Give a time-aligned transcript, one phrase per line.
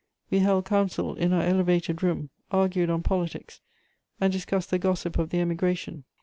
[0.31, 3.61] We held counsel in our elevated room, argued on politics,
[4.19, 6.05] and discussed the gossip of the Emigration.